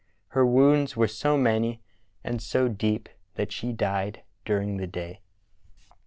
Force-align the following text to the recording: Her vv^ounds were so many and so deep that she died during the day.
Her 0.29 0.43
vv^ounds 0.43 0.95
were 0.95 1.07
so 1.07 1.37
many 1.37 1.79
and 2.23 2.41
so 2.41 2.67
deep 2.67 3.07
that 3.35 3.51
she 3.51 3.71
died 3.71 4.23
during 4.45 4.77
the 4.77 4.87
day. 4.87 5.21